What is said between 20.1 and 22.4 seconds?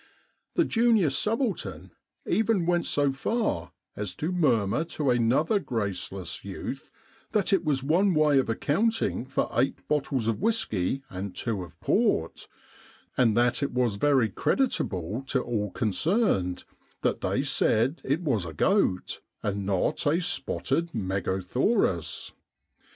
spotted megothaurus.